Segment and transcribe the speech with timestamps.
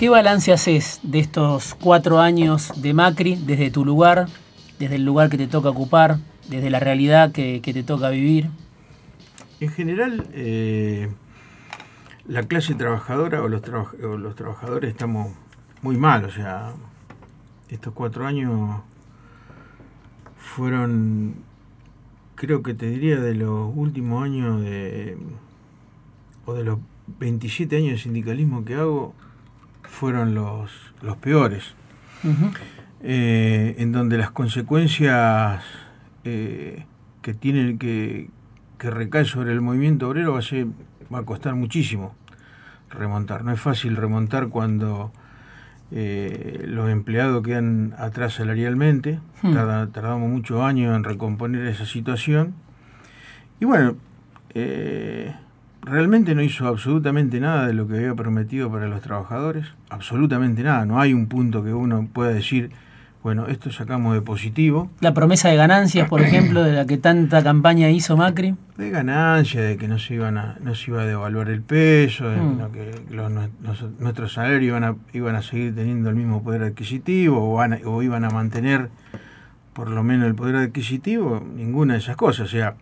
[0.00, 4.28] ¿Qué balance haces de estos cuatro años de Macri desde tu lugar,
[4.78, 6.16] desde el lugar que te toca ocupar,
[6.48, 8.48] desde la realidad que, te toca vivir?
[9.60, 11.10] En general, eh,
[12.26, 13.60] la clase trabajadora o los,
[13.98, 15.34] los trabajadores estamos
[15.82, 16.72] muy mal, o sea,
[17.68, 18.80] estos cuatro años
[20.38, 21.34] fueron,
[22.36, 25.18] creo que te diría, de los últimos años de,
[26.46, 26.78] o de los
[27.18, 29.14] 27 años de sindicalismo que hago,
[29.90, 30.70] fueron los,
[31.02, 31.74] los peores.
[33.02, 35.62] Eh, en donde las consecuencias
[36.24, 36.84] eh,
[37.22, 38.28] que tienen que,
[38.78, 42.14] que recae sobre el movimiento obrero va a, va a costar muchísimo
[42.90, 43.44] remontar.
[43.44, 45.12] No es fácil remontar cuando
[45.92, 49.54] eh, los empleados quedan atrás salarialmente, hmm.
[49.92, 52.54] tardamos muchos años en recomponer esa situación.
[53.60, 53.96] Y bueno,
[54.54, 55.34] eh,
[55.82, 60.84] realmente no hizo absolutamente nada de lo que había prometido para los trabajadores, absolutamente nada,
[60.84, 62.70] no hay un punto que uno pueda decir
[63.22, 64.90] bueno, esto sacamos de positivo.
[65.00, 68.54] La promesa de ganancias, por ejemplo, de la que tanta campaña hizo Macri.
[68.78, 72.30] De ganancias, de que no se, iban a, no se iba a devaluar el peso,
[72.30, 72.72] de mm.
[72.72, 72.90] que
[73.98, 78.24] nuestros salarios iban a, iban a seguir teniendo el mismo poder adquisitivo o, o iban
[78.24, 78.88] a mantener
[79.74, 82.46] por lo menos el poder adquisitivo, ninguna de esas cosas.
[82.46, 82.74] O sea,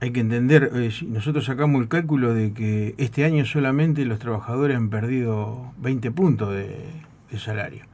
[0.00, 4.76] hay que entender, eh, nosotros sacamos el cálculo de que este año solamente los trabajadores
[4.76, 7.84] han perdido 20 puntos de salario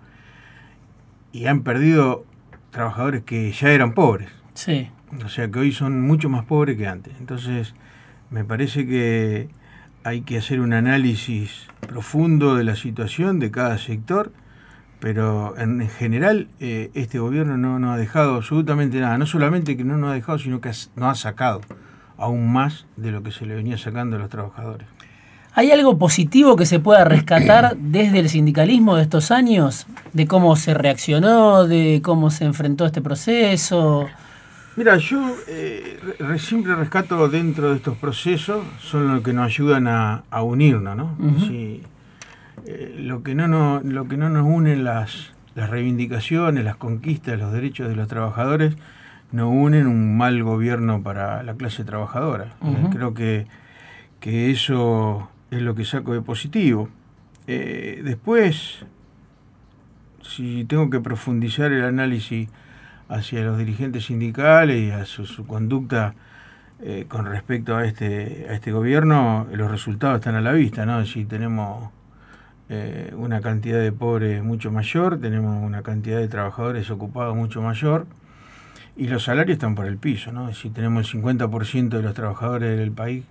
[1.33, 2.25] y han perdido
[2.71, 4.31] trabajadores que ya eran pobres.
[4.55, 4.91] Sí.
[5.25, 7.15] O sea que hoy son mucho más pobres que antes.
[7.19, 7.75] Entonces,
[8.31, 9.49] me parece que
[10.05, 14.33] hay que hacer un análisis profundo de la situación de cada sector,
[15.01, 19.19] pero en general eh, este gobierno no, no ha dejado absolutamente nada.
[19.19, 21.61] No solamente que no nos ha dejado, sino que no ha sacado
[22.17, 24.87] aún más de lo que se le venía sacando a los trabajadores.
[25.55, 29.87] ¿Hay algo positivo que se pueda rescatar desde el sindicalismo de estos años?
[30.13, 31.67] ¿De cómo se reaccionó?
[31.67, 34.09] ¿De cómo se enfrentó este proceso?
[34.75, 36.01] Mira, yo eh,
[36.39, 41.17] siempre rescato dentro de estos procesos, son los que nos ayudan a, unirnos, ¿no?
[42.65, 47.39] Eh, lo, que no nos, lo que no nos unen las, las reivindicaciones, las conquistas,
[47.39, 48.75] los derechos de los trabajadores,
[49.33, 52.55] nos unen un mal gobierno para la clase trabajadora.
[52.65, 53.47] Eh, creo que,
[54.21, 56.89] que eso es lo que saco de positivo.
[57.47, 58.85] Eh, después,
[60.23, 62.49] si tengo que profundizar el análisis
[63.09, 66.15] hacia los dirigentes sindicales y a su, conducta
[66.81, 71.05] eh, con respecto a este, a este gobierno, los resultados están a la vista, ¿no?
[71.05, 71.91] Si tenemos
[72.69, 78.07] eh, una cantidad de pobres mucho mayor, tenemos una cantidad de trabajadores ocupados mucho mayor,
[78.97, 80.53] y los salarios están por el piso, ¿no?
[80.53, 83.25] Si tenemos el 50% de los trabajadores del país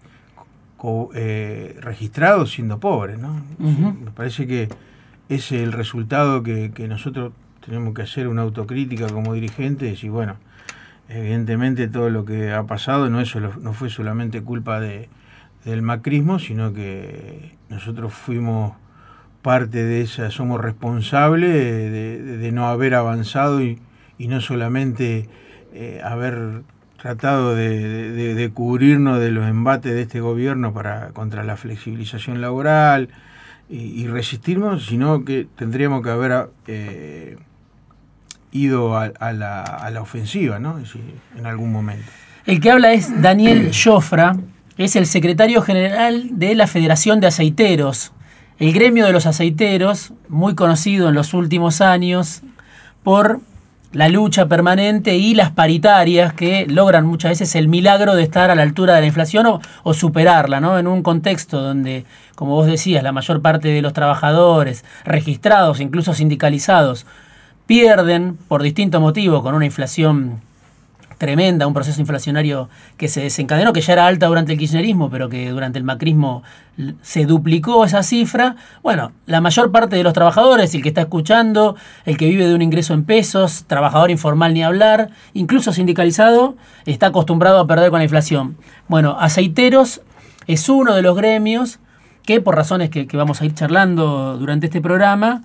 [1.13, 3.19] eh, registrados siendo pobres.
[3.19, 3.39] ¿no?
[3.59, 4.63] Me parece que
[5.29, 7.33] ese es el resultado que, nosotros
[7.63, 10.37] tenemos que hacer una autocrítica como dirigentes y bueno,
[11.07, 15.07] evidentemente todo lo que ha pasado no, es no fue solamente culpa de,
[15.65, 18.73] del macrismo, sino que nosotros fuimos
[19.43, 23.79] parte de esa, somos responsables de, no haber avanzado y,
[24.19, 25.29] no solamente
[25.73, 26.63] eh, haber
[27.01, 33.09] tratado de, cubrirnos de los embates de este gobierno para contra la flexibilización laboral
[33.69, 37.37] y, resistirnos, sino que tendríamos que haber eh,
[38.51, 40.77] ido a, la, ofensiva, ¿no?
[41.37, 42.05] en algún momento.
[42.45, 44.35] El que habla es Daniel Jofra,
[44.77, 48.11] es el secretario general de la Federación de Aceiteros,
[48.59, 52.41] el gremio de los aceiteros, muy conocido en los últimos años
[53.03, 53.41] por
[53.93, 58.55] la lucha permanente y las paritarias que logran muchas veces el milagro de estar a
[58.55, 60.79] la altura de la inflación o, superarla, ¿no?
[60.79, 66.13] En un contexto donde, como vos decías, la mayor parte de los trabajadores registrados, incluso
[66.13, 67.05] sindicalizados,
[67.65, 70.41] pierden por distintos motivos con una inflación
[71.21, 72.67] tremenda, un proceso inflacionario
[72.97, 76.41] que se desencadenó, que ya era alta durante el kirchnerismo, pero que durante el macrismo
[77.03, 78.55] se duplicó esa cifra.
[78.81, 81.75] Bueno, la mayor parte de los trabajadores, el que está escuchando,
[82.05, 86.55] el que vive de un ingreso en pesos, trabajador informal ni hablar, incluso sindicalizado,
[86.87, 88.57] está acostumbrado a perder con la inflación.
[88.87, 90.01] Bueno, aceiteros
[90.47, 91.77] es uno de los gremios
[92.25, 95.43] que por razones que, vamos a ir charlando durante este programa,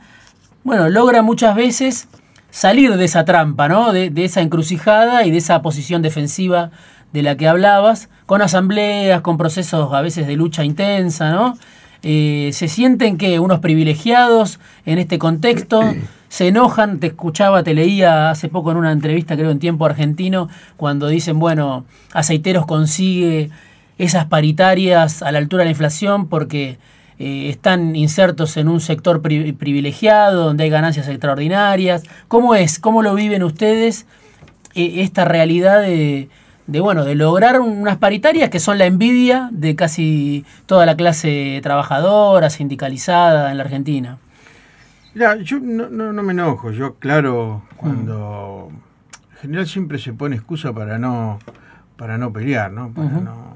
[0.64, 2.08] bueno, logra muchas veces
[2.56, 3.93] salir de esa trampa, ¿no?
[3.93, 6.70] De, esa encrucijada y de esa posición defensiva
[7.12, 11.58] de la que hablabas, con asambleas, con procesos a veces de lucha intensa, ¿no?
[12.03, 15.82] Eh, se sienten que unos privilegiados en este contexto
[16.31, 20.49] se enojan, te escuchaba, te leía hace poco en una entrevista, creo en tiempo argentino,
[20.79, 23.50] cuando dicen, bueno, Aceiteros consigue
[23.99, 26.79] esas paritarias a la altura de la inflación porque
[27.18, 32.02] eh, están insertos en un sector privilegiado, donde hay ganancias extraordinarias.
[32.28, 32.78] ¿Cómo es?
[32.78, 34.06] ¿Cómo lo viven ustedes
[34.74, 36.28] eh, esta realidad de,
[36.80, 42.50] bueno, de lograr unas paritarias que son la envidia de casi toda la clase trabajadora,
[42.50, 44.19] sindicalizada en la Argentina?
[45.14, 48.70] Mira, yo no, no, me enojo, yo claro, cuando...
[49.32, 51.38] En general siempre se pone excusa para no,
[51.96, 52.90] para no pelear, ¿no?
[52.90, 53.56] Para no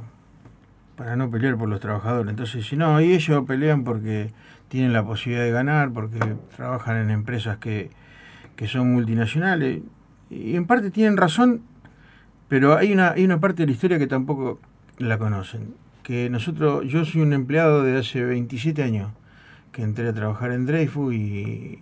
[1.01, 2.29] para no pelear por los trabajadores.
[2.29, 4.33] Entonces, si no, y ellos pelean porque
[4.69, 6.19] tienen la posibilidad de ganar, porque
[6.55, 7.89] trabajan en empresas que,
[8.67, 9.81] son multinacionales.
[10.29, 11.63] Y en parte tienen razón,
[12.49, 14.61] pero hay una, hay una parte de la historia que tampoco
[14.99, 15.73] la conocen.
[16.03, 19.11] Que nosotros, yo soy un empleado de hace 27 años
[19.73, 21.79] que entré a trabajar en Dreyfus y,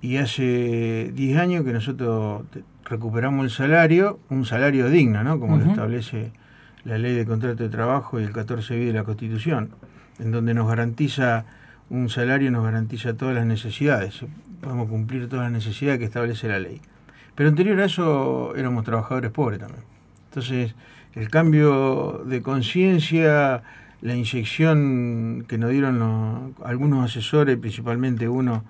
[0.00, 2.42] y hace 10 años que nosotros
[2.86, 5.38] recuperamos el salario, un salario digno, ¿no?
[5.38, 6.32] Como lo establece
[6.84, 9.70] la ley de contrato de trabajo y el 14b de la Constitución,
[10.18, 11.44] en donde nos garantiza
[11.90, 14.24] un salario, nos garantiza todas las necesidades,
[14.60, 16.80] podemos cumplir todas las necesidades que establece la ley.
[17.34, 19.84] Pero anterior a eso éramos trabajadores pobres también.
[20.28, 20.74] Entonces,
[21.14, 23.62] el cambio de conciencia,
[24.00, 28.64] la inyección que nos dieron algunos asesores, principalmente uno,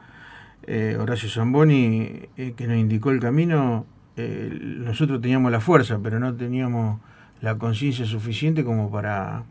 [0.65, 3.87] eh, Horacio Zamboni, eh, que nos indicó el camino,
[4.17, 7.01] eh, nosotros teníamos la fuerza, pero no teníamos
[7.43, 9.43] la conciencia suficiente como para,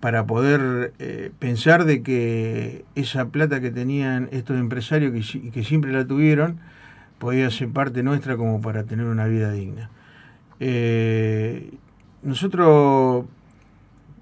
[0.00, 5.92] para poder eh, pensar de que esa plata que tenían estos empresarios que, que, siempre
[5.92, 6.60] la tuvieron
[7.18, 9.90] podía ser parte nuestra como para tener una vida digna.
[10.60, 11.72] Eh,
[12.22, 13.24] nosotros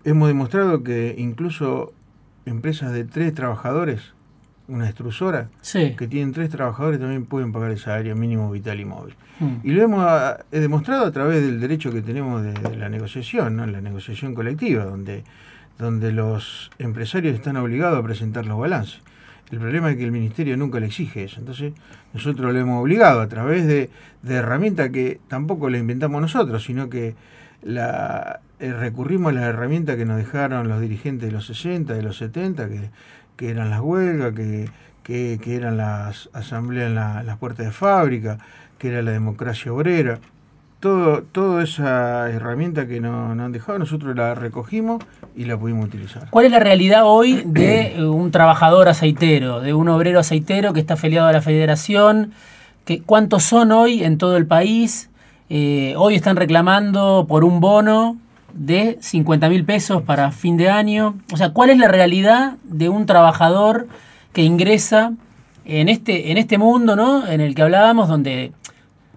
[0.05, 1.93] hemos demostrado que incluso
[2.47, 4.15] empresas de tres trabajadores,
[4.69, 9.15] una extrusora, que tienen tres trabajadores también pueden pagar el salario mínimo vital y móvil.
[9.41, 9.57] Mm.
[9.63, 13.67] Y lo hemos ah, demostrado a través del derecho que tenemos de, la negociación, ¿no?
[13.67, 15.25] la negociación colectiva, donde,
[15.79, 19.01] donde los empresarios están obligados a presentar los balances.
[19.51, 21.41] El problema es que el ministerio nunca le exige eso.
[21.41, 21.75] Entonces,
[22.15, 23.91] nosotros lo hemos obligado a través de,
[24.23, 27.15] de herramientas que tampoco le inventamos nosotros, sino que
[27.63, 32.03] la, eh, recurrimos a las herramientas que nos dejaron los dirigentes de los 60, de
[32.03, 32.91] los 70, que,
[33.37, 34.69] que eran las huelgas, que,
[35.03, 38.39] que, eran las asambleas en las puertas de fábrica,
[38.79, 40.19] que era la democracia obrera.
[40.81, 45.03] Todo, toda esa herramienta que nos, han dejado, nosotros la recogimos
[45.35, 46.29] y la pudimos utilizar.
[46.31, 50.81] ¿Cuál es la realidad hoy de eh, un trabajador aceitero, de un obrero aceitero que
[50.81, 52.33] está afiliado a la federación?
[52.85, 55.09] Que, ¿Cuántos son hoy en todo el país?
[55.49, 58.19] Eh, hoy están reclamando por un bono
[58.55, 61.17] de 50 mil pesos para fin de año.
[61.33, 63.89] O sea, ¿cuál es la realidad de un trabajador
[64.33, 65.13] que ingresa
[65.65, 67.27] en este, en este mundo ¿no?
[67.27, 68.53] en el que hablábamos, donde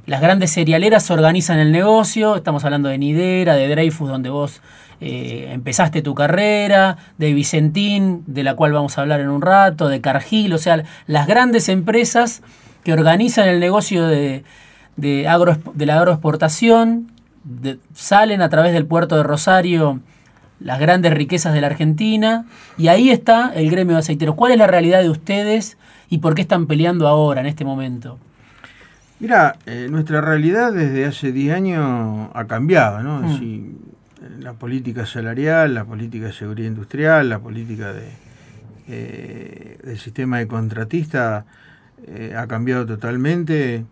[0.05, 4.61] las grandes cerealeras organizan el negocio, estamos hablando de Nidera, de Dreyfus, donde vos
[5.01, 9.89] eh, empezaste tu carrera, de Vicentín, de la cual vamos a hablar en un rato,
[9.89, 12.41] de Cargill, o sea, las grandes empresas
[12.83, 14.45] que organizan el negocio de,
[14.95, 17.11] de, agro, de la agroexportación,
[17.93, 19.99] salen a través del puerto de Rosario
[20.59, 22.45] las grandes riquezas de la Argentina,
[22.77, 24.35] y ahí está el gremio de aceiteros.
[24.35, 25.77] ¿Cuál es la realidad de ustedes
[26.09, 28.17] y por qué están peleando ahora, en este momento?
[29.19, 33.21] Mira, eh, nuestra realidad desde hace 10 años ha cambiado, ¿no?
[33.21, 33.75] Mm.
[34.39, 38.09] la política salarial, la política de seguridad industrial, la política de,
[38.87, 41.45] eh, del sistema de contratista
[42.05, 43.85] eh, ha cambiado totalmente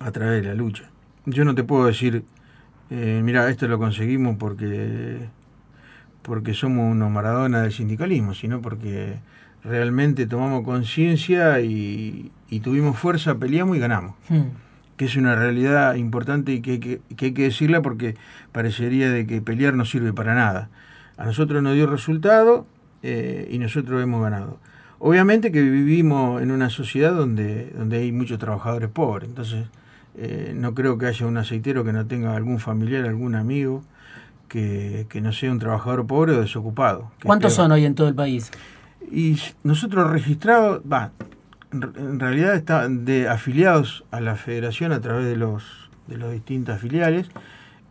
[0.00, 0.84] a través de la lucha.
[1.24, 2.24] Yo no te puedo decir,
[3.22, 5.28] mira, esto lo conseguimos porque,
[6.22, 9.16] porque somos unos Maradona del sindicalismo, sino porque
[9.64, 12.30] realmente tomamos conciencia y,
[12.62, 14.14] tuvimos fuerza, peleamos y ganamos.
[14.28, 14.50] Hmm.
[14.96, 18.14] Que es una realidad importante y que, que, hay que decirla porque
[18.52, 20.68] parecería de que pelear no sirve para nada.
[21.16, 22.66] A nosotros nos dio resultado
[23.02, 24.58] eh, y nosotros hemos ganado.
[24.98, 29.66] Obviamente que vivimos en una sociedad donde, donde hay muchos trabajadores pobres, entonces
[30.16, 33.82] eh, no creo que haya un aceitero que no tenga algún familiar, algún amigo
[34.48, 37.10] que, que no sea un trabajador pobre o desocupado.
[37.24, 38.50] ¿Cuántos son hoy en todo el país?
[39.10, 41.12] Y nosotros registrados, va,
[41.72, 46.80] en realidad están de afiliados a la federación a través de los de las distintas
[46.80, 47.28] filiales,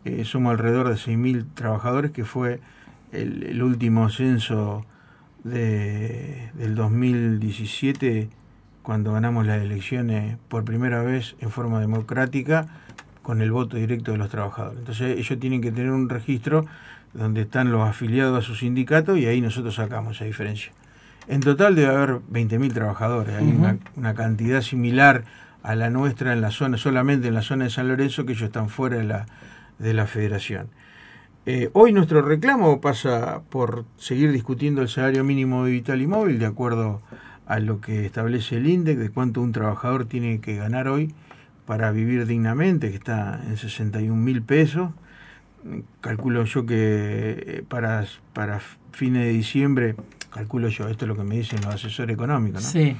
[0.04, 2.60] eh, somos alrededor de 6.000 trabajadores, que fue
[3.12, 4.84] el, último censo
[5.44, 8.30] de, del 2017,
[8.82, 12.66] cuando ganamos las elecciones por primera vez en forma democrática,
[13.22, 14.80] con el voto directo de los trabajadores.
[14.80, 16.66] Entonces ellos tienen que tener un registro
[17.14, 20.72] donde están los afiliados a su sindicato y ahí nosotros sacamos esa diferencia.
[21.28, 25.24] En total debe haber 20.000 trabajadores, hay una, cantidad similar
[25.62, 28.44] a la nuestra en la zona, solamente en la zona de San Lorenzo, que ellos
[28.44, 29.26] están fuera de la,
[29.78, 30.68] de la federación.
[31.46, 36.46] Eh, hoy nuestro reclamo pasa por seguir discutiendo el salario mínimo vital y móvil de
[36.46, 41.14] acuerdo a lo que establece el INDEC de cuánto un trabajador tiene que ganar hoy
[41.66, 44.90] para vivir dignamente, que está en 61 mil pesos.
[46.00, 48.60] Calculo yo que eh, para, para
[48.92, 49.94] fines de diciembre,
[50.32, 52.68] calculo yo, esto es lo que me dicen los asesores económicos, ¿no?
[52.68, 52.96] Sí.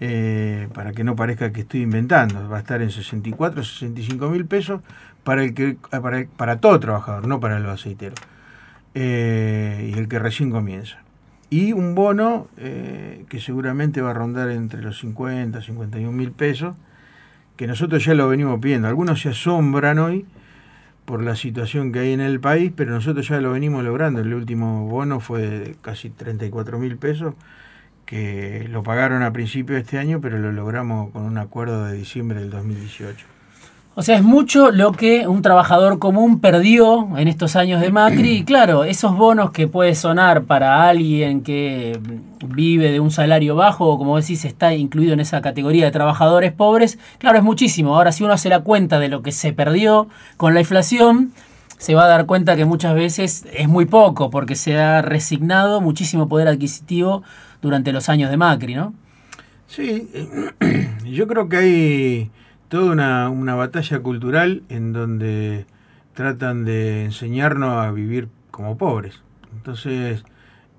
[0.00, 4.46] Eh, para que no parezca que estoy inventando, va a estar en 64, 65 mil
[4.46, 4.80] pesos
[5.24, 8.18] para, el que, para, para todo trabajador, no para los aceiteros,
[8.94, 11.03] eh, y el que recién comienza.
[11.54, 16.74] Y un bono eh, que seguramente va a rondar entre los 50, 51 mil pesos,
[17.56, 18.88] que nosotros ya lo venimos pidiendo.
[18.88, 20.26] Algunos se asombran hoy
[21.04, 24.18] por la situación que hay en el país, pero nosotros ya lo venimos logrando.
[24.18, 27.36] El último bono fue de casi 34 mil pesos,
[28.04, 31.96] que lo pagaron a principio de este año, pero lo logramos con un acuerdo de
[31.96, 33.33] diciembre del 2018.
[33.96, 38.38] O sea, es mucho lo que un trabajador común perdió en estos años de Macri.
[38.38, 42.00] Y claro, esos bonos que puede sonar para alguien que
[42.44, 46.52] vive de un salario bajo, o como decís, está incluido en esa categoría de trabajadores
[46.52, 47.94] pobres, claro, es muchísimo.
[47.94, 51.32] Ahora, si uno hace la cuenta de lo que se perdió con la inflación,
[51.78, 55.80] se va a dar cuenta que muchas veces es muy poco, porque se ha resignado
[55.80, 57.22] muchísimo poder adquisitivo
[57.62, 58.92] durante los años de Macri, ¿no?
[59.68, 60.10] Sí,
[61.04, 62.30] yo creo que hay
[62.74, 65.64] toda una, una batalla cultural en donde
[66.12, 69.22] tratan de enseñarnos a vivir como pobres.
[69.54, 70.24] Entonces,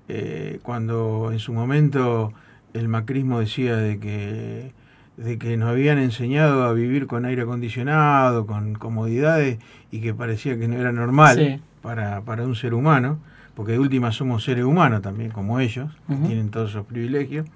[0.06, 2.34] eh, cuando en su momento
[2.74, 4.72] el macrismo decía de que,
[5.16, 9.58] de que nos habían enseñado a vivir con aire acondicionado, con comodidades,
[9.90, 11.60] y que parecía que no era normal Sí.
[11.80, 13.20] para, para un ser humano,
[13.54, 17.46] porque de última somos seres humanos también, como ellos, que tienen todos esos privilegios,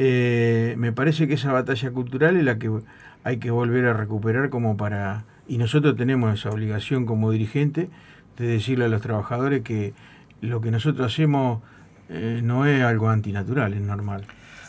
[0.00, 2.70] eh, me parece que esa batalla cultural es la que
[3.24, 5.24] hay que volver a recuperar como para...
[5.46, 7.88] Y nosotros tenemos esa obligación como dirigente
[8.36, 9.94] de decirle a los trabajadores que
[10.40, 11.60] lo que nosotros hacemos
[12.08, 14.24] eh, no es algo antinatural, es normal.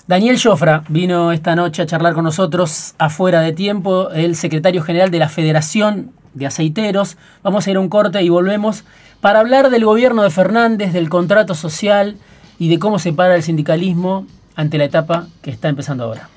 [0.08, 5.12] Daniel Jofra vino esta noche a charlar con nosotros afuera de tiempo, el secretario general
[5.12, 7.18] de la Federación de Aceiteros.
[7.44, 8.86] Vamos a ir a un corte y volvemos
[9.22, 12.18] para hablar del gobierno de Fernández, del contrato social
[12.58, 14.26] y de cómo se para el sindicalismo
[14.56, 16.30] ante la etapa que está empezando ahora.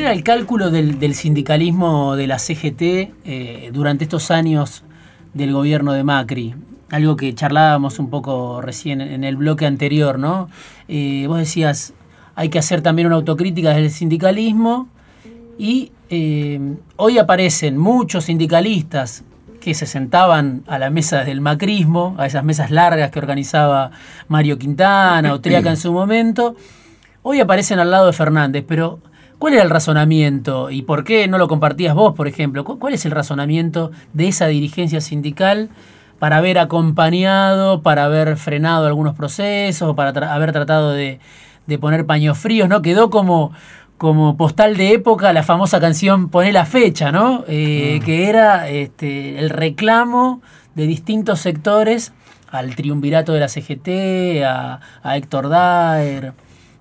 [0.00, 4.82] Era el cálculo del, sindicalismo de la CGT eh, durante estos años
[5.34, 6.54] del gobierno de Macri?
[6.90, 10.48] Algo que charlábamos un poco recién en el bloque anterior, ¿no?
[10.88, 11.92] Eh, vos decías,
[12.34, 14.88] hay que hacer también una autocrítica del sindicalismo
[15.58, 16.58] y eh,
[16.96, 19.22] hoy aparecen muchos sindicalistas
[19.60, 23.90] que se sentaban a la mesa del macrismo, a esas mesas largas que organizaba
[24.28, 26.56] Mario Quintana o en su momento,
[27.22, 29.00] hoy aparecen al lado de Fernández, pero
[29.40, 32.62] ¿cuál era el razonamiento y por qué no lo compartías vos, por ejemplo?
[32.64, 35.68] ¿Cu- ¿Cuál es el razonamiento de esa dirigencia sindical
[36.20, 36.58] para haber
[37.04, 41.18] acompañado, para haber frenado algunos procesos, para tra- haber tratado de,
[41.66, 42.82] de poner paños fríos, ¿no?
[42.82, 43.52] Quedó como,
[43.98, 47.44] como postal de época la famosa canción Poné la fecha, ¿no?
[47.48, 50.42] Eh, Que era este, el reclamo
[50.74, 52.12] de distintos sectores
[52.50, 56.32] al triunvirato de la CGT, a, a Héctor Daer,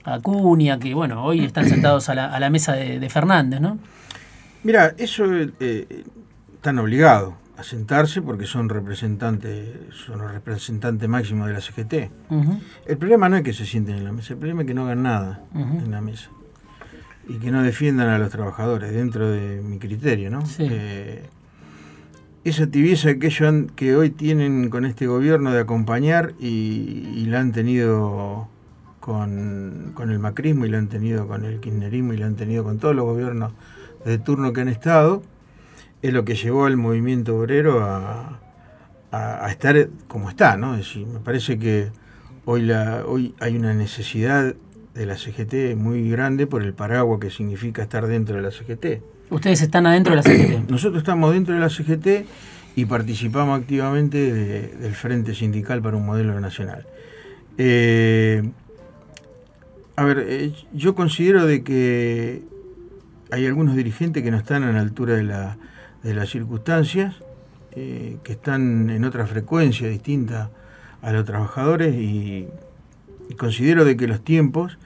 [0.03, 3.59] a Cunha, que bueno, hoy están sentados a la, a la mesa de, de Fernández,
[3.61, 3.77] ¿no?
[4.63, 5.25] Mira, eso
[5.59, 6.03] eh,
[6.55, 9.69] están obligados a sentarse porque son representantes,
[10.05, 11.93] son los representantes máximos de la CGT.
[12.87, 14.83] El problema no es que se sienten en la mesa, el problema es que no
[14.85, 16.29] hagan nada en la mesa.
[17.27, 20.45] Y que no defiendan a los trabajadores, dentro de mi criterio, ¿no?
[20.45, 20.67] Sí.
[20.69, 21.23] Eh,
[22.43, 26.47] esa tibieza que ellos han- que hoy tienen con este gobierno de acompañar y,
[27.15, 28.47] y la han tenido
[28.99, 32.63] con, con el macrismo y la han tenido con el kirchnerismo y la han tenido
[32.63, 33.53] con todos los gobiernos
[34.05, 35.21] de turno que han estado,
[36.01, 38.39] es lo que llevó al movimiento obrero a,
[39.11, 40.73] a- a estar como está, ¿no?
[40.75, 41.89] Es decir, me parece que
[42.45, 44.53] hoy, la, hoy hay una necesidad
[44.93, 49.01] de la CGT muy grande por el paraguas que significa estar dentro de la CGT.
[49.29, 50.69] Ustedes están adentro de la CGT.
[50.69, 52.25] Nosotros estamos dentro de la CGT
[52.75, 56.85] y participamos activamente de- del Frente Sindical para un Modelo Nacional.
[57.57, 58.49] Eh,
[59.99, 62.43] a ver, eh, yo considero de que
[63.31, 65.57] hay algunos dirigentes que no están a la altura de, la-
[66.03, 67.15] de las circunstancias,
[67.73, 70.49] eh, que están en otra frecuencia distinta
[71.01, 72.47] a los trabajadores y,
[73.29, 74.77] y considero de que los tiempos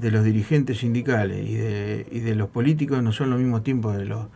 [0.00, 3.96] de los dirigentes sindicales y de, y de los políticos no son los mismos tiempos
[3.96, 4.26] de los,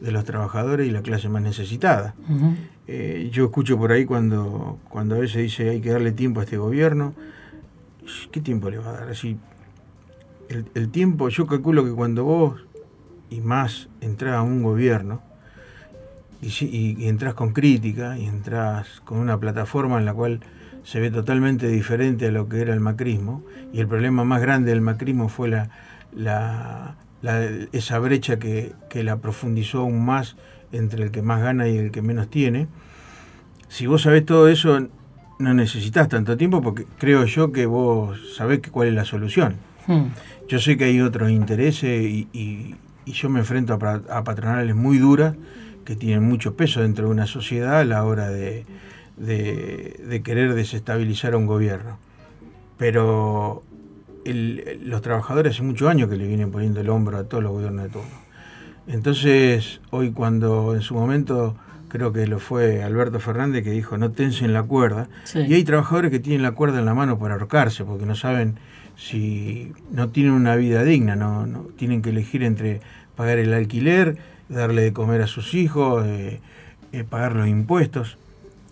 [0.00, 2.14] de los trabajadores y la clase más necesitada.
[2.88, 6.44] Eh, yo escucho por ahí cuando, cuando a veces dice hay que darle tiempo a
[6.44, 7.14] este gobierno.
[8.30, 9.08] ¿Qué tiempo le va a dar?
[9.08, 9.36] Así,
[10.48, 12.64] el, tiempo, yo calculo que cuando vos
[13.30, 15.20] y más entras a un gobierno
[16.40, 20.40] y, y, entras con crítica y entras con una plataforma en la cual
[20.84, 24.70] se ve totalmente diferente a lo que era el macrismo y el problema más grande
[24.70, 25.68] del macrismo fue la,
[26.14, 26.96] la,
[27.72, 30.36] esa brecha que, que, la profundizó aún más
[30.72, 32.68] entre el que más gana y el que menos tiene.
[33.68, 34.88] Si vos sabés todo eso,
[35.38, 39.56] no necesitas tanto tiempo porque creo yo que vos sabés cuál es la solución.
[39.86, 40.06] Hmm.
[40.48, 42.76] Yo sé que hay otros intereses y,
[43.06, 45.34] yo me enfrento a, patronales muy duras
[45.84, 48.64] que tienen mucho peso dentro de una sociedad a la hora de,
[50.24, 51.98] querer desestabilizar a un gobierno.
[52.78, 53.62] Pero
[54.24, 57.84] los trabajadores hace muchos años que le vienen poniendo el hombro a todos los gobiernos
[57.84, 58.26] de turno.
[58.88, 61.56] Entonces, hoy cuando en su momento
[61.88, 66.10] creo que lo fue Alberto Fernández que dijo no tensen la cuerda, y hay trabajadores
[66.10, 68.58] que tienen la cuerda en la mano para ahorcarse, porque no saben
[68.96, 72.80] si no tienen una vida digna, no, no tienen que elegir entre
[73.14, 74.16] pagar el alquiler,
[74.48, 76.40] darle de comer a sus hijos, eh,
[76.92, 78.18] eh, pagar los impuestos.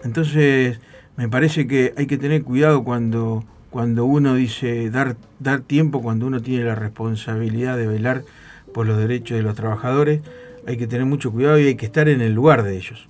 [0.02, 0.80] Entonces,
[1.16, 6.26] me parece que hay que tener cuidado cuando, cuando uno dice dar, dar tiempo, cuando
[6.26, 8.24] uno tiene la responsabilidad de velar
[8.72, 10.20] por los derechos de los trabajadores,
[10.66, 13.08] hay que tener mucho cuidado y hay que estar en el lugar de ellos.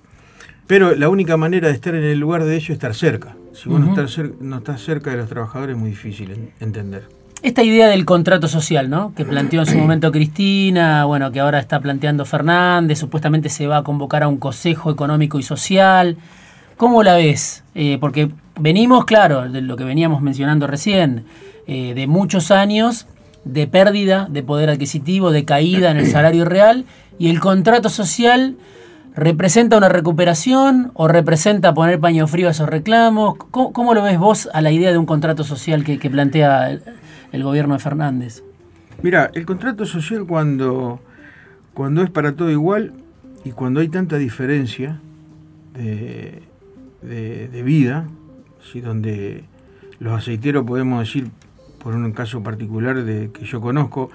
[0.67, 3.35] Pero la única manera de estar en el lugar de ellos es estar cerca.
[3.53, 3.95] Si uno
[4.41, 7.07] no está cerca de los trabajadores es muy difícil entender.
[7.41, 9.13] Esta idea del contrato social, ¿no?
[9.13, 13.77] Que planteó en su momento Cristina, bueno, que ahora está planteando Fernández, supuestamente se va
[13.77, 16.17] a convocar a un Consejo Económico y Social.
[16.77, 17.63] ¿Cómo la ves?
[17.75, 21.25] Eh, porque venimos, claro, de lo que veníamos mencionando recién,
[21.67, 23.07] eh, de muchos años
[23.43, 26.85] de pérdida de poder adquisitivo, de caída en el salario real,
[27.19, 28.57] y el contrato social
[29.15, 33.37] ¿Representa una recuperación o representa poner paño frío a esos reclamos?
[33.37, 36.69] ¿Cómo, lo ves vos a la idea de un contrato social que, plantea
[37.31, 38.43] el, gobierno de Fernández?
[39.01, 40.99] Mira, el contrato social cuando,
[41.73, 42.91] cuando es para todo igual
[43.45, 44.99] y cuando hay tanta diferencia
[45.73, 46.41] de,
[47.63, 48.07] vida,
[48.83, 49.45] donde
[49.99, 51.29] los aceiteros podemos decir,
[51.81, 54.09] por un caso particular de, que yo conozco,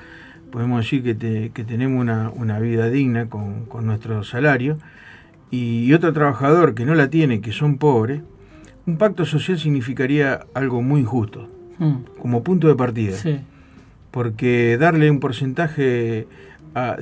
[0.51, 2.03] podemos decir que, tenemos
[2.37, 4.79] una, vida digna con, nuestro salario,
[5.51, 8.23] y otro trabajador que no la tiene, que son pobres,
[8.87, 11.95] un pacto social significaría algo muy injusto, mm.
[12.21, 13.17] como punto de partida.
[14.11, 16.27] Porque darle un porcentaje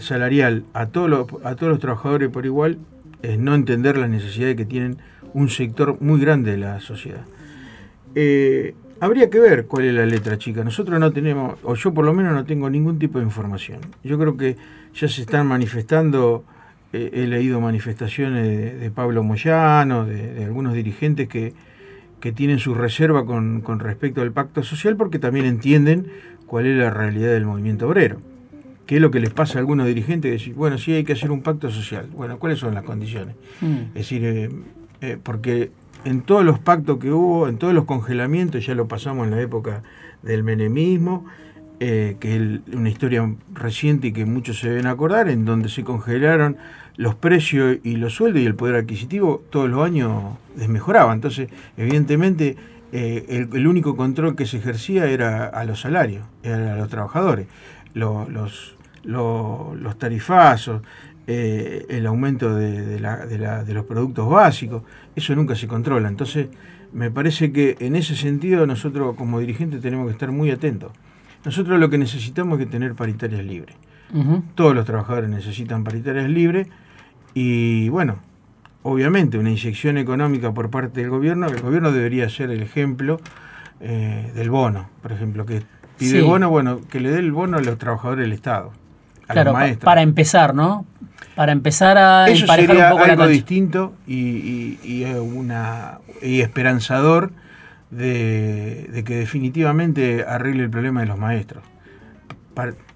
[0.01, 2.79] salarial a todos, los, a todos los trabajadores por igual
[3.23, 4.99] es no entender las necesidades que tienen
[5.35, 7.25] un sector muy grande de la sociedad.
[8.15, 10.65] Eh, Habría que ver cuál es la letra chica.
[10.65, 13.81] Nosotros no tenemos, o yo por lo menos no tengo ningún tipo de información.
[14.03, 14.57] Yo creo que
[14.95, 16.45] ya se están manifestando,
[16.93, 21.55] eh, he leído manifestaciones de, Pablo Moyano, de, algunos dirigentes que,
[22.35, 26.09] tienen su reserva con, respecto al pacto social porque también entienden
[26.47, 28.19] cuál es la realidad del movimiento obrero.
[28.87, 30.33] ¿Qué es lo que les pasa a algunos dirigentes?
[30.33, 32.09] Decir, bueno, sí hay que hacer un pacto social.
[32.13, 33.37] Bueno, ¿cuáles son las condiciones?
[33.61, 33.77] Mm.
[33.89, 34.51] Es decir, eh,
[35.01, 35.71] eh, porque
[36.05, 39.41] en todos los pactos que hubo, en todos los congelamientos, ya lo pasamos en la
[39.41, 39.83] época
[40.23, 41.27] del menemismo,
[41.81, 45.85] eh, que es una historia reciente y que muchos se deben acordar, en donde se
[45.85, 46.57] congelaron
[46.97, 51.13] los precios y los sueldos y el poder adquisitivo todos los años desmejoraba.
[51.13, 52.57] Entonces, evidentemente,
[52.91, 57.47] eh, el, único control que se ejercía era a los salarios, era a los trabajadores.
[57.95, 60.83] Los, los, los tarifazos,
[61.31, 64.83] eh, el aumento de, los productos básicos,
[65.14, 66.09] eso nunca se controla.
[66.09, 66.47] Entonces,
[66.95, 70.91] me parece que en ese sentido nosotros como dirigentes tenemos que estar muy atentos.
[71.45, 73.77] Nosotros lo que necesitamos es que tener paritarias libres.
[74.55, 76.67] Todos los trabajadores necesitan paritarias libres
[77.35, 78.21] y bueno,
[78.83, 83.21] obviamente una inyección económica por parte del gobierno, el gobierno debería ser el ejemplo
[83.81, 85.62] eh, del bono, por ejemplo, que
[85.99, 88.73] pide bono, bueno, que le dé el bono a los trabajadores del Estado.
[89.27, 90.87] claro, para empezar, ¿no?
[91.38, 97.31] Para empezar a Eso sería un poco algo distinto y, una, y esperanzador
[97.92, 101.62] de, que definitivamente arregle el problema de los maestros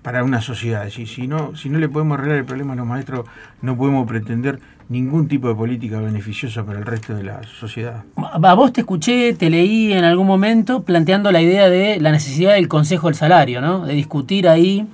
[0.02, 0.88] para, una sociedad.
[0.88, 3.26] Si, si, no, si no le podemos arreglar el problema a los maestros,
[3.61, 8.02] no podemos pretender ningún tipo de política beneficiosa para el resto de la sociedad.
[8.16, 12.55] A vos te escuché, te leí en algún momento planteando la idea de la necesidad
[12.55, 13.87] del Consejo del Salario, ¿no?
[13.87, 14.88] de discutir ahí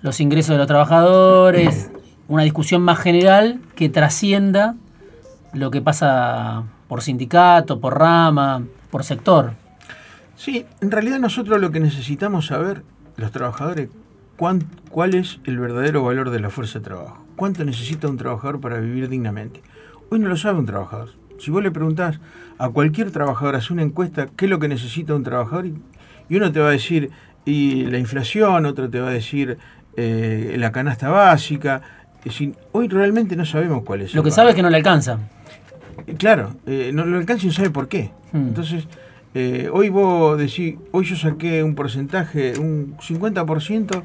[0.00, 1.90] los ingresos de los trabajadores,
[2.28, 4.76] una discusión más general que trascienda
[5.52, 9.52] lo que pasa por sindicato, por rama, por sector.
[10.36, 12.82] Sí, en realidad nosotros lo que necesitamos saber,
[13.16, 13.90] los trabajadores,
[14.90, 17.24] cuál es el verdadero valor de la fuerza de trabajo.
[17.36, 19.62] ¿Cuánto necesita un trabajador para vivir dignamente?
[20.10, 21.10] Hoy no lo sabe un trabajador.
[21.38, 22.20] Si vos le preguntás
[22.58, 26.52] a cualquier trabajador, hace una encuesta, qué es lo que necesita un trabajador, y uno
[26.52, 27.10] te va a decir
[27.44, 29.58] y la inflación, otro te va a decir
[29.96, 31.82] eh, la canasta básica.
[32.24, 34.14] Es decir, hoy realmente no sabemos cuál es.
[34.14, 35.18] Lo que sabe es que no le alcanza.
[36.18, 38.10] Claro, eh, no le alcanza y no sabe por qué.
[38.32, 38.48] Hmm.
[38.48, 38.86] Entonces,
[39.34, 44.02] eh, hoy vos decís, hoy yo saqué un porcentaje, un 50%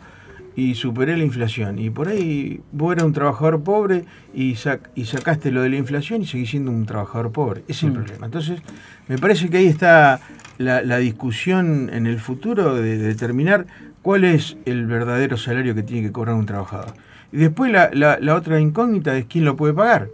[0.55, 1.77] y superé la inflación.
[1.77, 4.55] Y por ahí vos eras un trabajador pobre y,
[4.95, 7.61] y sacaste lo de la inflación y seguís siendo un trabajador pobre.
[7.67, 7.93] Ese es el hmm.
[7.93, 8.25] problema.
[8.25, 8.61] Entonces,
[9.07, 10.19] me parece que ahí está
[10.57, 13.67] la, discusión en el futuro de, determinar
[14.01, 16.93] cuál es el verdadero salario que tiene que cobrar un trabajador.
[17.31, 20.09] Y después la, la, otra incógnita es quién lo puede pagar.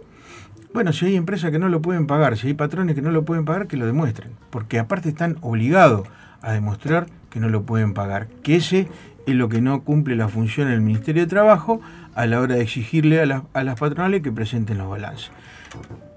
[0.72, 3.24] Bueno, si hay empresas que no lo pueden pagar, si hay patrones que no lo
[3.24, 4.32] pueden pagar, que lo demuestren.
[4.50, 6.08] Porque aparte están obligados
[6.42, 8.26] a demostrar que no lo pueden pagar.
[8.42, 8.88] Que ese
[9.26, 11.80] es lo que no cumple la función del Ministerio de Trabajo
[12.14, 15.30] a la hora de exigirle a, a las patronales que presenten los balances.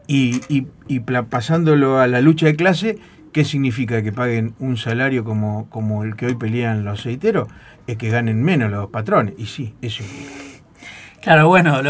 [0.07, 2.97] Y, y, pasándolo a la lucha de clase,
[3.37, 7.47] ¿Qué significa que paguen un salario como, como el que hoy pelean los aceiteros?
[7.85, 9.35] Es que ganen menos los patrones.
[9.37, 10.03] Y sí, eso
[11.27, 11.81] Claro, bueno,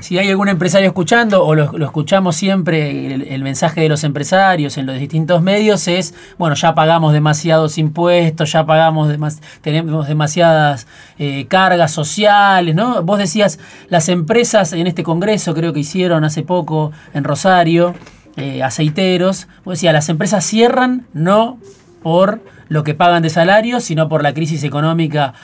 [0.00, 4.86] si, hay algún empresario escuchando o lo, escuchamos siempre, el, mensaje de los empresarios en
[4.86, 9.14] los distintos medios es, bueno, ya pagamos demasiados impuestos, ya pagamos,
[9.60, 13.04] tenemos demasiadas eh, cargas sociales, ¿no?
[13.04, 17.94] Vos decías, las empresas en este congreso, creo que hicieron hace poco en Rosario,
[18.36, 19.46] eh, aceiteros.
[19.62, 21.58] Pues decía, las empresas cierran no
[22.02, 25.34] por lo que pagan de salario, sino por la crisis económica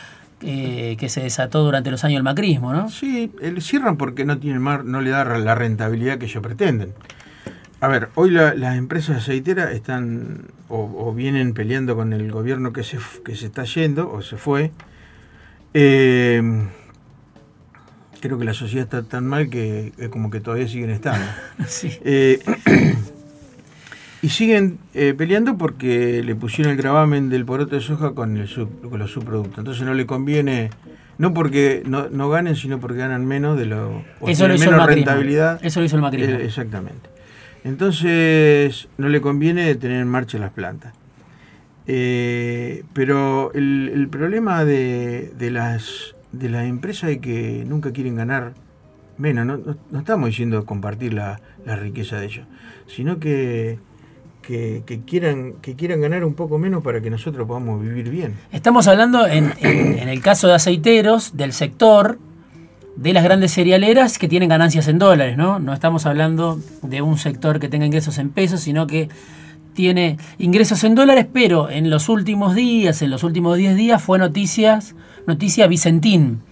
[0.42, 2.88] eh, que se desató durante los años del macrismo, ¿no?
[2.88, 6.94] Sí, cierran porque no tienen mar, no le da la rentabilidad que ellos pretenden.
[7.80, 12.98] A ver, hoy las empresas aceiteras están o, vienen peleando con el gobierno que se,
[13.24, 14.70] que se está yendo o se fue.
[15.72, 16.42] Eh,
[18.20, 21.26] creo que la sociedad está tan mal que como que todavía siguen estando.
[22.04, 22.38] Eh,
[24.22, 28.48] y siguen eh, peleando porque le pusieron el gravamen del poroto de soja con, el
[28.88, 29.58] con los subproductos.
[29.58, 30.70] Entonces no le conviene,
[31.18, 35.58] no porque no, ganen, sino porque ganan menos de lo Eso lo hizo menos rentabilidad.
[35.62, 36.36] Eso lo hizo el macrismo.
[36.36, 37.08] Eh, exactamente.
[37.64, 40.94] Entonces no le conviene tener en marcha las plantas.
[41.86, 48.54] pero el, problema de, de las de la empresa y que nunca quieren ganar
[49.18, 49.46] menos.
[49.90, 52.46] No, estamos diciendo compartir la, riqueza de ellos,
[52.86, 53.78] sino que,
[54.50, 58.34] que, quieran, que quieran ganar un poco menos para que nosotros podamos vivir bien.
[58.52, 62.18] Estamos hablando en, en, el caso de aceiteros, del sector,
[62.96, 65.58] de las grandes cerealeras que tienen ganancias en dólares, ¿no?
[65.60, 69.08] No estamos hablando de un sector que tenga ingresos en pesos, sino que
[69.72, 74.18] tiene ingresos en dólares, pero en los últimos días, en los últimos 10 días, fue
[74.18, 74.94] noticias
[75.26, 76.42] noticia Vicentín,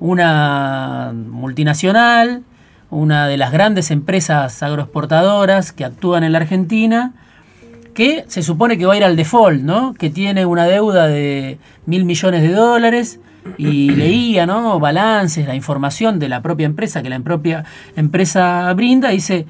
[0.00, 2.44] una multinacional,
[2.90, 7.12] una de las grandes empresas agroexportadoras que actúan en la Argentina,
[7.96, 9.94] que se supone que va a ir al default, ¿no?
[9.94, 13.18] que tiene una deuda de mil millones de dólares
[13.56, 14.78] y leía ¿no?
[14.78, 17.64] balances, la información de la propia empresa que la propia
[17.96, 19.46] empresa brinda, dice,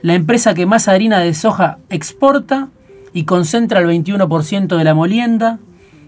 [0.00, 2.68] la empresa que más harina de soja exporta
[3.12, 5.58] y concentra el 21% de la molienda,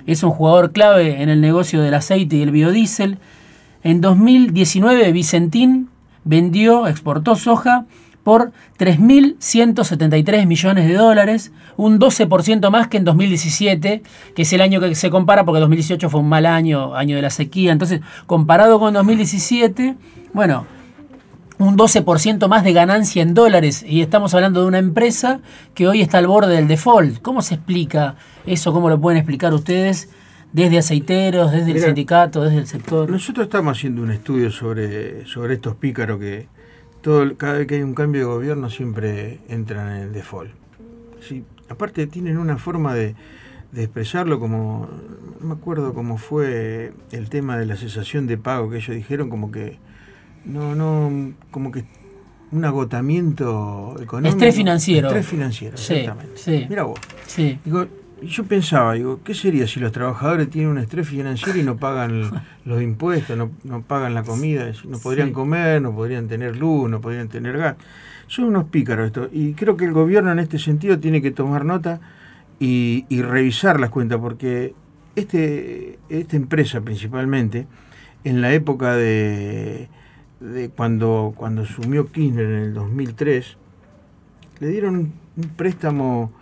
[0.06, 3.18] es un jugador clave en el negocio del aceite y el biodiesel.
[3.84, 5.90] En 2019 Vicentín
[6.24, 7.84] vendió, exportó soja
[8.22, 14.02] por 3.173 millones de dólares, un 12% más que en 2017,
[14.34, 17.22] que es el año que se compara porque 2018 fue un mal año, año de
[17.22, 17.72] la sequía.
[17.72, 19.96] Entonces, comparado con 2017,
[20.32, 20.66] bueno,
[21.58, 25.40] un 12% más de ganancia en dólares y estamos hablando de una empresa
[25.74, 27.20] que hoy está al borde del default.
[27.22, 28.72] ¿Cómo se explica eso?
[28.72, 30.08] ¿Cómo lo pueden explicar ustedes
[30.52, 33.08] desde aceiteros, desde el sindicato, desde el sector?
[33.08, 36.48] Nosotros estamos haciendo un estudio sobre, sobre estos pícaros que
[37.02, 40.52] todo, cada vez que hay un cambio de gobierno siempre entran en el default.
[41.20, 43.14] Sí, aparte tienen una forma de,
[43.72, 44.88] de expresarlo como,
[45.40, 49.28] no me acuerdo cómo fue el tema de la cesación de pago que ellos dijeron
[49.28, 49.78] como que
[50.44, 51.84] no, no, como que
[52.50, 54.36] un agotamiento económico.
[54.36, 55.08] Estrés financiero.
[55.08, 56.66] Estrés financiero, exactamente.
[56.68, 57.00] Mira vos.
[57.64, 57.86] Digo,
[58.26, 62.44] yo pensaba, digo, ¿qué sería si los trabajadores tienen un estrés financiero y no pagan
[62.64, 64.70] los impuestos, no, no pagan la comida?
[64.84, 67.76] No podrían comer, no podrían tener luz, no podrían tener gas.
[68.26, 69.28] Son unos pícaros esto.
[69.32, 72.00] Y creo que el gobierno en este sentido tiene que tomar nota
[72.58, 74.74] y, y revisar las cuentas, porque
[75.16, 77.66] este, esta empresa principalmente,
[78.24, 79.88] en la época de
[80.42, 83.56] de cuando, cuando asumió Kirchner en el 2003,
[84.60, 86.32] le dieron un préstamo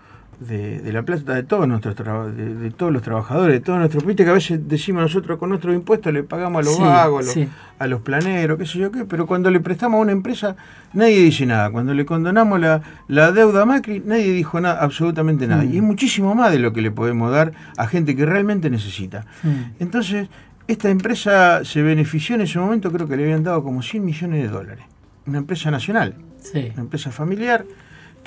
[0.41, 4.31] de, la plata de todos nuestros de, todos los trabajadores, de todos nuestros viste que
[4.31, 7.37] a veces decimos nosotros con nuestros impuestos le pagamos a los vagos,
[7.79, 10.57] a los, planeros, qué sé yo qué, pero cuando le prestamos a una empresa
[10.93, 11.71] nadie dice nada.
[11.71, 15.63] Cuando le condonamos la, la deuda a Macri, nadie dijo nada, absolutamente nada.
[15.63, 15.75] Mm.
[15.75, 19.27] Y es muchísimo más de lo que le podemos dar a gente que realmente necesita.
[19.43, 19.81] Mm.
[19.81, 20.29] Entonces,
[20.67, 24.43] esta empresa se benefició en ese momento, creo que le habían dado como 100 millones
[24.43, 24.85] de dólares.
[25.27, 26.15] Una empresa nacional,
[26.55, 27.65] una empresa familiar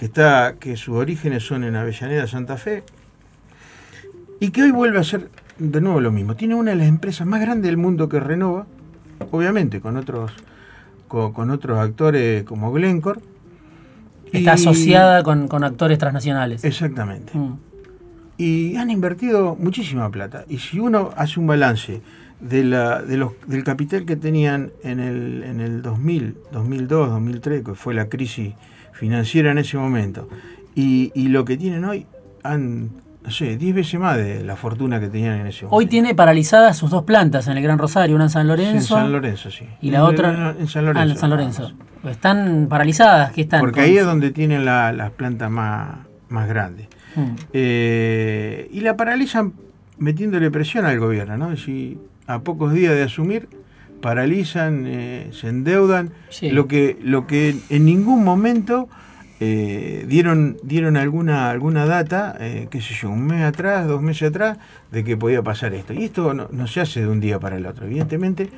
[0.04, 2.84] que está que sus orígenes son en Avellaneda, Santa Fe,
[4.42, 6.36] y que hoy vuelve a ser de nuevo lo mismo.
[6.36, 8.68] Tiene una de las empresas más grandes del mundo que renova,
[9.32, 10.34] obviamente con otros
[11.08, 13.22] con, otros actores como Glencore.
[14.34, 16.66] Está asociada con, actores transnacionales.
[16.66, 17.32] Exactamente.
[17.38, 17.54] Mm.
[18.38, 20.44] Y han invertido muchísima plata.
[20.50, 22.02] Y si uno hace un balance
[22.42, 27.64] de la, de los, del capital que tenían en el, en el 2000, 2002, 2003,
[27.64, 28.54] que fue la crisis
[28.94, 30.30] financiera en ese momento,
[30.76, 32.06] y, y lo que tienen hoy,
[32.44, 32.90] han,
[33.24, 35.76] no sé, 10 veces más de la fortuna que tenían en ese momento.
[35.76, 38.96] Hoy tiene paralizadas sus dos plantas en el Gran Rosario, una en San Lorenzo.
[38.96, 39.66] en San Lorenzo, sí.
[39.82, 41.10] Y la otra en San Lorenzo.
[41.10, 41.72] Ah, en San Lorenzo.
[42.10, 43.62] Están paralizadas, ¿qué están?
[43.62, 46.88] Porque ahí es donde tienen las plantas más, más grandes.
[47.16, 47.36] Hmm.
[47.54, 49.54] Eh, y la paralizan
[49.98, 51.56] metiéndole presión al gobierno, ¿no?
[51.56, 53.48] Si a pocos días de asumir
[54.04, 56.12] paralizan, eh, se endeudan,
[56.42, 58.90] lo, que, lo que en ningún momento
[59.40, 64.30] eh, dieron, dieron alguna, alguna data, eh, qué sé yo, un mes atrás, dos meses
[64.30, 64.58] atrás,
[64.92, 65.94] de que podía pasar esto.
[65.94, 67.86] Y esto no, se hace de un día para el otro.
[67.86, 68.50] Evidentemente,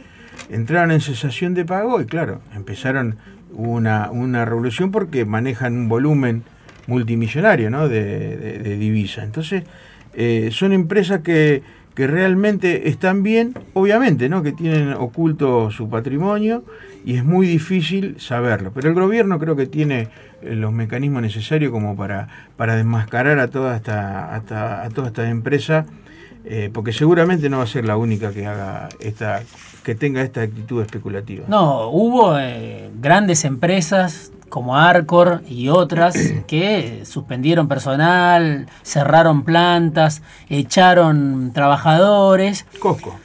[0.49, 3.17] entraron en cesación de pago y claro, empezaron
[3.53, 6.43] una, una revolución porque manejan un volumen
[6.87, 7.87] multimillonario ¿no?
[7.87, 9.23] de, de divisa.
[9.23, 9.63] Entonces,
[10.49, 11.61] son empresas que
[11.95, 14.43] que realmente están bien, obviamente, ¿no?
[14.43, 16.63] que tienen oculto su patrimonio
[17.05, 18.71] y es muy difícil saberlo.
[18.73, 20.09] Pero el gobierno creo que tiene
[20.41, 22.27] eh, los mecanismos necesarios como para,
[22.57, 25.85] para desmascarar a toda esta, a toda esta empresa,
[26.43, 29.41] eh, porque seguramente no va a ser la única que haga esta
[29.85, 31.45] que tenga esta actitud especulativa.
[31.47, 36.15] No, hubo eh, grandes empresas como Arcor y otras
[36.47, 42.65] que suspendieron personal, cerraron plantas, echaron trabajadores.
[42.79, 43.15] Cosco.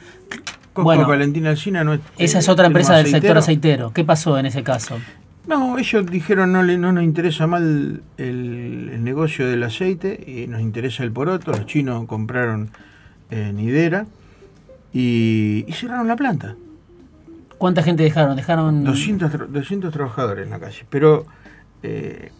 [0.71, 2.01] Cosco Valentina Alcina no es.
[2.19, 3.91] Esa es otra empresa del sector aceitero.
[3.91, 4.99] ¿Qué pasó en ese caso?
[5.47, 11.03] No, ellos dijeron no, no nos interesa mal el, negocio del aceite y nos interesa
[11.03, 11.51] el poroto.
[11.51, 12.69] Los chinos compraron
[13.31, 14.05] eh, Nidera
[14.93, 16.55] y cerraron la planta.
[17.61, 18.35] ¿Cuánta gente dejaron?
[18.35, 20.83] Dejaron 200, 200 trabajadores en la calle.
[20.89, 21.27] Pero
[21.83, 22.31] eh,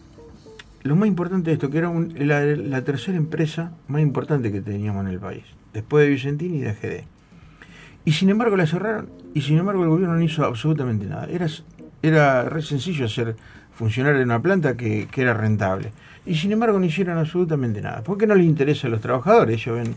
[0.82, 5.12] lo más importante de esto, que era la, tercera empresa más importante que teníamos en
[5.12, 7.04] el país, después de Vicentini y de AGD.
[8.04, 11.28] Y sin embargo la cerraron y sin embargo el gobierno no hizo absolutamente nada.
[11.30, 11.46] Era,
[12.02, 13.36] era re sencillo hacer
[13.74, 15.92] funcionar en una planta que, que era rentable.
[16.26, 18.02] Y sin embargo no hicieron absolutamente nada.
[18.02, 19.60] ¿Por qué no les interesa a los trabajadores?
[19.60, 19.94] Ellos ven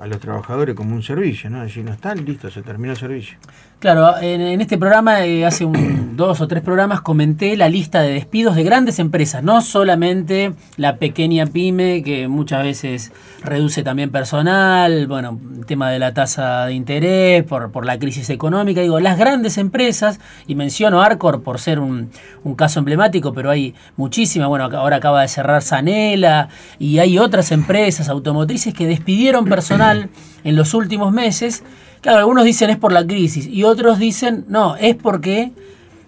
[0.00, 1.68] a los trabajadores como un servicio, ¿no?
[1.68, 3.38] Si no están, listo, se terminó el servicio.
[3.80, 8.12] Claro, en, este programa, eh, hace un, dos o tres programas, comenté la lista de
[8.12, 13.12] despidos de grandes empresas, no solamente la pequeña pyme, que muchas veces
[13.44, 18.80] reduce también personal, bueno, tema de la tasa de interés, por, por la crisis económica,
[18.80, 22.10] digo, las grandes empresas, y menciono Arcor por ser un,
[22.42, 26.48] un caso emblemático, pero hay muchísimas, bueno, ahora acaba de cerrar Sanela,
[26.80, 31.62] y hay otras empresas automotrices que despidieron personal en los últimos meses,
[32.00, 35.52] Claro, algunos dicen es por la crisis y otros dicen no, es porque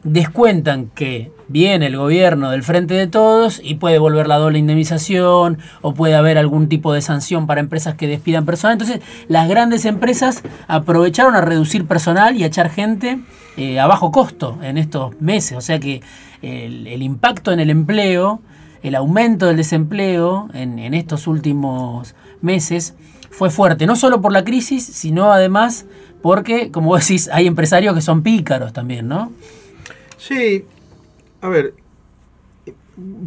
[0.05, 5.59] descuentan que viene el gobierno del frente de todos y puede volver la doble indemnización
[5.83, 8.75] o puede haber algún tipo de sanción para empresas que despidan personal.
[8.75, 13.19] Entonces, las grandes empresas aprovecharon a reducir personal y a echar gente
[13.57, 15.59] eh, a bajo costo en estos meses.
[15.59, 16.03] O sea que
[16.41, 18.41] el, impacto en el empleo,
[18.85, 22.95] el aumento del desempleo en, en estos últimos meses
[23.31, 25.87] fue fuerte, no solo por la crisis, sino además
[26.23, 29.33] porque, como vos decís, hay empresarios que son pícaros también, ¿no?
[30.19, 30.65] Sí,
[31.41, 31.75] a ver,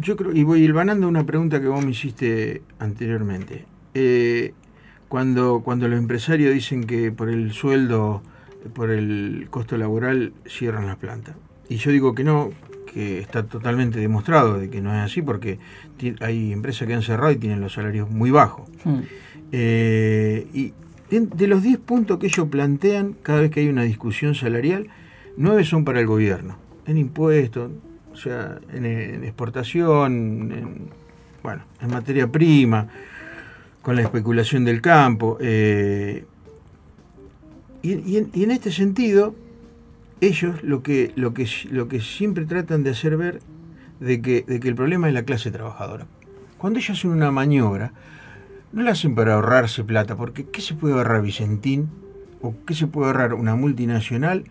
[0.00, 3.64] yo creo, y voy hilvanando una pregunta que vos me hiciste anteriormente.
[3.94, 4.54] Eh,
[5.08, 8.22] cuando, cuando los empresarios dicen que por el sueldo,
[8.74, 11.36] por el costo laboral, cierran las plantas.
[11.68, 12.50] Y yo digo que no,
[12.92, 15.58] que está totalmente demostrado de que no es así, porque
[16.20, 18.68] hay empresas que han cerrado y tienen los salarios muy bajos.
[18.84, 19.00] Hmm.
[19.56, 20.72] Eh, y
[21.10, 24.88] de, los 10 puntos que ellos plantean cada vez que hay una discusión salarial,
[25.36, 27.70] 9 son para el gobierno, en impuestos,
[28.12, 28.84] o sea, en,
[29.22, 30.88] exportación, en,
[31.44, 32.88] bueno, en materia prima,
[33.80, 35.38] con la especulación del campo.
[35.40, 36.24] Eh,
[37.82, 39.36] y, en, este sentido,
[40.20, 41.12] ellos lo que,
[42.00, 43.40] siempre tratan de hacer ver
[44.00, 46.08] de de que el problema es la clase trabajadora
[46.64, 47.92] cuando ellos hacen una maniobra,
[48.74, 51.88] no la hacen para ahorrarse plata, porque ¿qué se puede ahorrar Vicentín
[52.42, 54.44] o qué se puede ahorrar una multinacional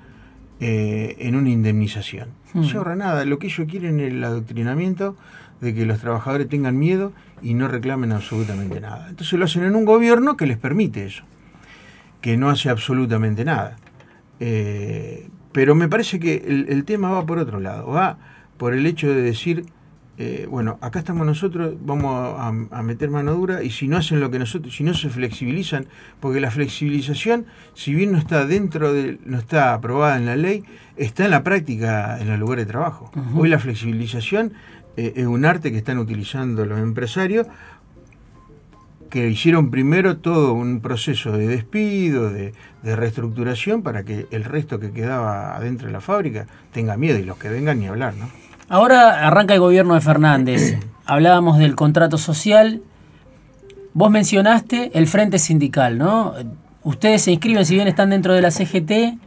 [0.62, 2.30] eh, en una indemnización?
[2.54, 2.66] No hmm.
[2.66, 5.18] se ahorra nada, lo que ellos quieren es el adoctrinamiento
[5.60, 9.10] de que los trabajadores tengan miedo y no reclamen absolutamente nada.
[9.10, 11.26] Entonces lo hacen en un gobierno que les permite eso,
[12.22, 13.76] que no hace absolutamente nada.
[14.40, 18.18] Eh, pero me parece que el, tema va por otro lado, va
[18.58, 19.66] por el hecho de decir,
[20.20, 24.30] eh, bueno, acá estamos nosotros, vamos a, meter mano dura y si no hacen lo
[24.30, 25.88] que nosotros, si no se flexibilizan,
[26.20, 30.64] porque la flexibilización, si bien no está dentro de, no está aprobada en la ley,
[30.98, 33.12] está en la práctica en los lugares de trabajo.
[33.36, 34.54] Hoy la flexibilización
[34.98, 37.48] eh, es un arte que están utilizando los empresarios
[39.10, 44.92] que hicieron primero todo un proceso de despido, de, reestructuración, para que el resto que
[44.92, 48.28] quedaba adentro de la fábrica tenga miedo y los que vengan ni hablar, ¿no?
[48.70, 50.78] Ahora arranca el gobierno de Fernández.
[51.06, 52.82] Hablábamos del contrato social.
[53.94, 56.34] Vos mencionaste el frente sindical, ¿no?
[56.84, 59.20] Ustedes se inscriben, si bien están dentro de la CGT,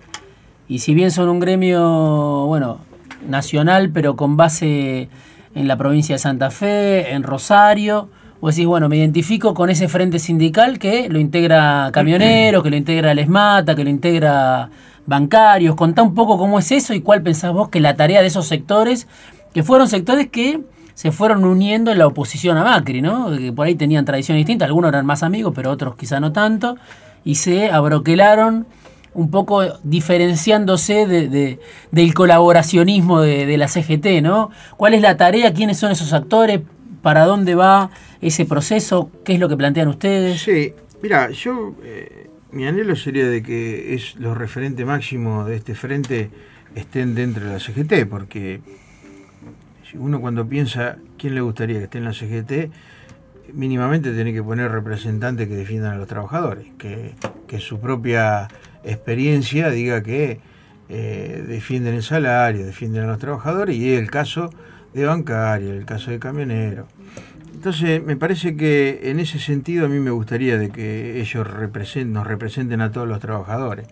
[0.69, 2.81] y si bien son un gremio, bueno,
[3.27, 5.09] nacional, pero con base
[5.55, 8.11] en la provincia de Santa Fe, en Rosario,
[8.47, 12.77] o decís, bueno, me identifico con ese frente sindical que lo integra camioneros, que lo
[12.77, 14.71] integra el ESMATA, que lo integra
[15.05, 15.75] bancarios.
[15.75, 18.47] Contá un poco cómo es eso y cuál pensás vos que la tarea de esos
[18.47, 19.09] sectores,
[19.53, 20.61] que fueron sectores que
[20.95, 23.37] se fueron uniendo en la oposición a Macri, ¿no?
[23.37, 26.77] Que por ahí tenían tradiciones distintas, algunos eran más amigos, pero otros quizá no tanto,
[27.25, 28.69] y se abroquelaron
[29.13, 31.59] un poco diferenciándose de,
[31.91, 34.51] del colaboracionismo de, de la CGT, ¿no?
[34.77, 35.53] ¿Cuál es la tarea?
[35.53, 36.61] ¿Quiénes son esos actores?
[37.07, 37.91] ¿Para dónde va
[38.21, 39.13] ese proceso?
[39.25, 40.43] ¿Qué es lo que plantean ustedes?
[40.43, 45.77] Sí, mira, yo, eh, mi anhelo sería de que es los referentes máximos de este
[45.77, 46.31] frente
[46.75, 48.61] estén dentro de la CGT, porque
[49.95, 52.73] uno cuando piensa quién le gustaría que esté en la CGT,
[53.53, 57.15] mínimamente tiene que poner representantes que defiendan a los trabajadores, que,
[57.61, 58.49] su propia
[58.83, 60.41] experiencia diga que
[60.89, 64.51] eh, defienden el salario, defienden a los trabajadores, y es el caso
[64.97, 66.87] de bancario, el caso de camionero.
[67.55, 71.47] Entonces, me parece que en ese sentido a mí me gustaría de que ellos
[72.07, 73.87] nos representen a todos los trabajadores.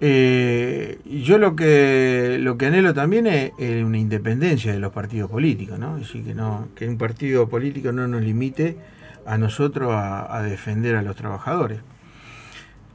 [0.00, 3.52] Eh, yo lo que lo que anhelo también es,
[3.84, 5.96] una independencia de los partidos políticos, ¿no?
[5.96, 8.76] Es decir, que no que un partido político no nos limite
[9.24, 11.78] a nosotros a, defender a los trabajadores.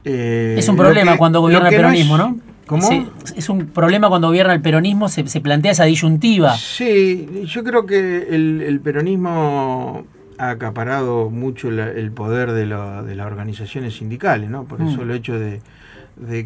[0.04, 2.38] Eh, es un problema cuando gobierna el peronismo, ¿no?
[2.70, 2.88] ¿Cómo?
[3.34, 6.56] es un problema cuando gobierna el peronismo, se, plantea esa disyuntiva.
[6.56, 10.04] Sí, yo creo que el, peronismo
[10.38, 14.66] ha acaparado mucho el poder de, las organizaciones sindicales, ¿no?
[14.66, 15.60] Por eso el hecho de,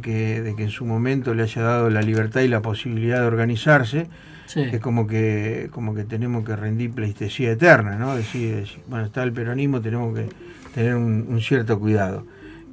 [0.00, 3.26] que, de que en su momento le haya dado la libertad y la posibilidad de
[3.26, 4.06] organizarse,
[4.54, 8.16] es como que, como que tenemos que rendir pleistesía eterna, ¿no?
[8.16, 10.26] Decir, bueno, está el peronismo, tenemos que
[10.74, 12.24] tener un cierto cuidado.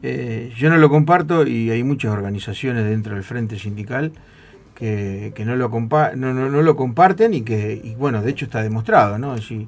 [0.03, 4.11] Eh, yo no lo comparto y hay muchas organizaciones dentro del Frente Sindical
[4.75, 9.37] que, no, lo no, no, lo comparten y que, bueno, de hecho está demostrado, ¿no?
[9.37, 9.67] Si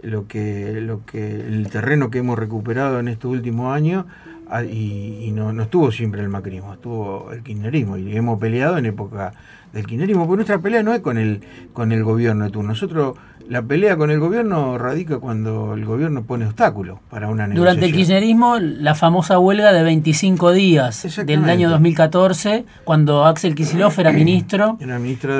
[0.00, 4.06] lo que, lo que, el terreno que hemos recuperado en estos últimos años
[4.48, 8.86] ah, y, no, no, estuvo siempre el macrismo, estuvo el kirchnerismo y hemos peleado en
[8.86, 9.34] época
[9.74, 11.42] del kirchnerismo, porque nuestra pelea no es con el,
[11.74, 12.70] con el gobierno de turno.
[12.70, 17.56] Nosotros, la pelea con el gobierno radica cuando el gobierno pone obstáculos para una negociación.
[17.56, 23.98] Durante el kirchnerismo, la famosa huelga de 25 días del año 2014, cuando Axel Kicillof
[23.98, 24.78] era ministro,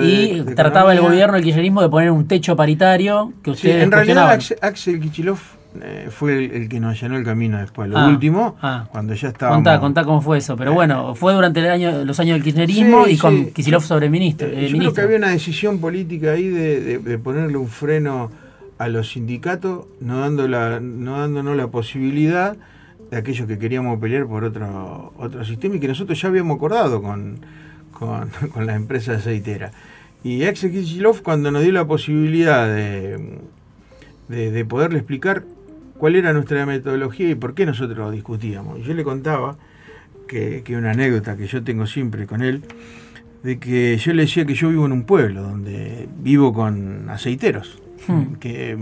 [0.03, 3.91] y trataba el gobierno, el kirchnerismo, de poner un techo paritario que ustedes sí, En
[3.91, 7.89] realidad, Axel Kicillof eh, fue el, que nos allanó el camino después.
[7.89, 8.87] Lo ah, último, ah.
[8.91, 9.55] cuando ya estaba.
[9.55, 10.57] Contá, contá cómo fue eso.
[10.57, 14.49] Pero bueno, fue durante el año, los años del kirchnerismo y con Kisilov sobre ministro.
[14.49, 18.31] Eh, yo creo que había una decisión política ahí de, ponerle un freno
[18.79, 22.57] a los sindicatos, no, dando la, no dándonos la posibilidad
[23.11, 27.03] de aquellos que queríamos pelear por otro, otro sistema y que nosotros ya habíamos acordado
[27.03, 27.39] con,
[27.93, 29.73] con, con la empresa aceitera.
[30.23, 33.39] Y Axel Kisilov, cuando nos dio la posibilidad de,
[34.29, 35.45] de, de poderle explicar
[36.05, 38.87] cuál era nuestra metodología y por qué nosotros discutíamos.
[38.87, 39.57] Yo le contaba
[40.29, 42.61] que, que, una anécdota que yo tengo siempre con él,
[43.43, 47.81] de que yo le decía que yo vivo en un pueblo donde vivo con aceiteros,
[48.07, 48.35] hmm.
[48.35, 48.77] que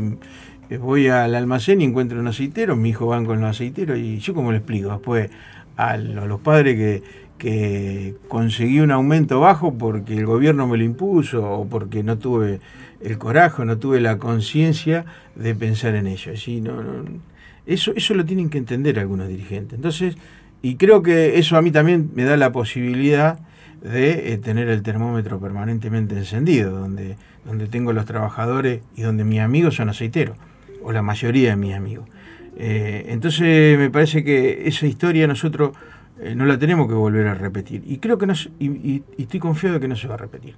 [0.69, 4.19] eh, voy al almacén y encuentro un aceitero, mi hijo van con los aceiteros y
[4.19, 5.31] yo como le explico después
[5.77, 7.03] a los padres que,
[7.39, 12.59] que conseguí un aumento bajo porque el gobierno me lo impuso o porque no tuve
[13.05, 16.33] el coraje, no tuve la conciencia de pensar en ello.
[17.65, 19.75] Eso, eso lo tienen que entender algunos dirigentes.
[19.75, 20.17] Entonces,
[20.63, 23.39] y creo que eso a mí también me da la posibilidad
[23.83, 29.41] de eh, tener el termómetro permanentemente encendido, donde, donde tengo los trabajadores y donde mis
[29.41, 30.37] amigos son aceiteros.
[30.85, 32.09] o la mayoría de mis amigos.
[32.57, 35.73] Eh, entonces me parece que esa historia nosotros
[36.21, 37.83] eh, no la tenemos que volver a repetir.
[37.87, 40.55] Y creo que no, y, estoy confiado de que no se va a repetir.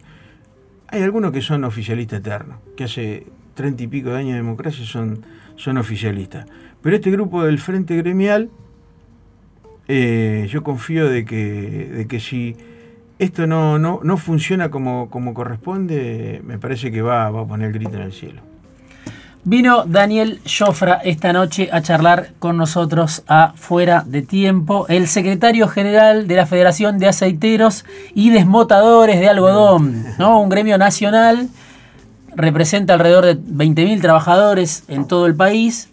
[0.95, 4.85] Hay algunos que son oficialistas eternos, que hace treinta y pico de años de democracia
[4.87, 5.27] son,
[5.57, 6.47] son oficialistas.
[6.83, 8.49] Pero este grupo del Frente Gremial,
[9.89, 12.55] eh, yo confío de que, de que si
[13.19, 17.67] esto no, no, no funciona como, como corresponde, me parece que va, va a poner
[17.67, 18.54] el grito en el cielo.
[19.47, 25.69] Vino Daniel Jofra esta noche a charlar con nosotros a Fuera de Tiempo, el secretario
[25.69, 27.85] general de la Federación de Aceiteros
[28.15, 30.41] y Desmotadores de Algodón, ¿no?
[30.41, 31.51] un gremio nacional,
[32.35, 35.91] representa alrededor de 20.000 trabajadores en todo el país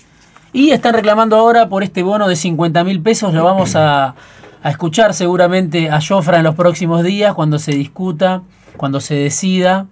[0.53, 4.15] y están reclamando ahora por este bono de 50 mil pesos, lo vamos a,
[4.63, 8.43] a escuchar seguramente a Jofra en los próximos días cuando se discuta,
[8.77, 9.87] cuando se decida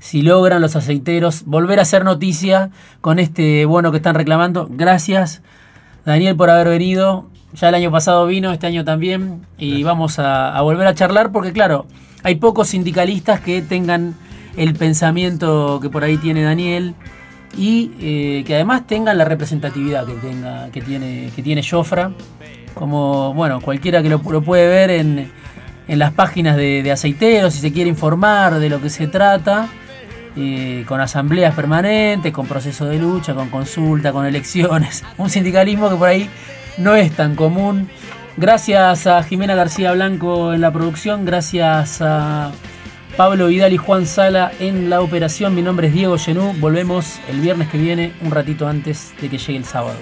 [0.00, 2.70] si logran los aceiteros volver a hacer noticia
[3.00, 4.68] con este bono que están reclamando.
[4.70, 5.42] Gracias,
[6.04, 7.28] Daniel, por haber venido.
[7.54, 11.52] Ya el año pasado vino, este año también, y vamos a, volver a charlar porque,
[11.52, 11.86] claro,
[12.22, 14.14] hay pocos sindicalistas que tengan
[14.56, 16.94] el pensamiento que por ahí tiene Daniel
[17.56, 22.12] y eh, que además tengan la representatividad que, tenga, que, tiene, que tiene Jofra,
[22.74, 25.32] como bueno, cualquiera que lo, puede ver en,
[25.88, 29.70] las páginas de, de aceiteros, si se quiere informar de lo que se trata
[30.86, 35.04] con asambleas permanentes, con proceso de lucha, con consulta, con elecciones.
[35.18, 36.28] Un sindicalismo que por ahí
[36.78, 37.88] no es tan común.
[38.36, 42.52] Gracias a Jimena García Blanco en la producción, gracias a
[43.16, 45.54] Pablo Vidal y Juan Sala en la operación.
[45.56, 46.54] Mi nombre es Diego Genú.
[46.60, 49.96] Volvemos el viernes que viene, un ratito antes de que llegue el sábado.